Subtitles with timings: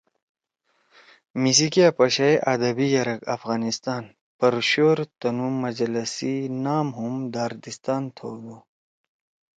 [1.41, 8.57] میِسی کیا پشائی آدبی یرک افغانستان(پرشور) تنُو مجّلہ سی نام ہُم داردستان تھؤدُو۔